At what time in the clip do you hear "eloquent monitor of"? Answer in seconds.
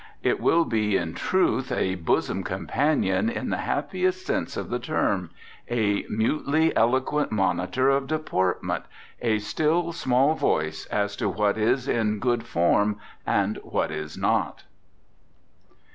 6.75-8.07